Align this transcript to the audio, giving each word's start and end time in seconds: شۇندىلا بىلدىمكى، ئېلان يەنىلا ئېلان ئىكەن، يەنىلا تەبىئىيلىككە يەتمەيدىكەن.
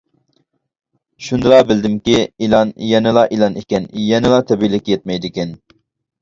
شۇندىلا 1.25 1.59
بىلدىمكى، 1.71 2.15
ئېلان 2.45 2.71
يەنىلا 2.93 3.27
ئېلان 3.37 3.61
ئىكەن، 3.61 3.87
يەنىلا 4.07 4.41
تەبىئىيلىككە 4.49 4.95
يەتمەيدىكەن. 4.95 5.55